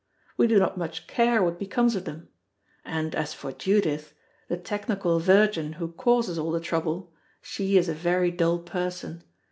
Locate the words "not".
0.57-0.79